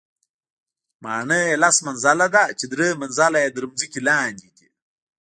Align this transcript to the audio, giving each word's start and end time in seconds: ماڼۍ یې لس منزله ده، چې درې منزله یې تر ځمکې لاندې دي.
ماڼۍ 1.03 1.41
یې 1.49 1.59
لس 1.63 1.77
منزله 1.87 2.27
ده، 2.35 2.43
چې 2.59 2.65
درې 2.73 2.87
منزله 3.01 3.37
یې 3.43 3.49
تر 3.55 3.63
ځمکې 3.77 3.99
لاندې 4.09 4.47
دي. 4.55 4.67